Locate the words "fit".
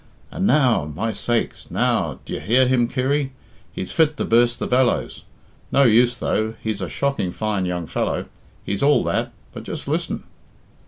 3.91-4.17